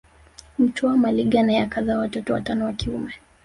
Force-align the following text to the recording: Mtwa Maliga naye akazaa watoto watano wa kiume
Mtwa 0.59 0.97
Maliga 0.97 1.43
naye 1.43 1.61
akazaa 1.61 1.97
watoto 1.97 2.33
watano 2.33 2.65
wa 2.65 2.73
kiume 2.73 3.13